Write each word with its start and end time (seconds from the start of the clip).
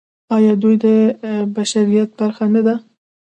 آیا 0.35 0.53
دوی 0.61 0.75
د 0.83 0.85
بشریت 1.55 2.09
برخه 2.19 2.45
نه 2.53 2.61
دي؟ 2.65 2.75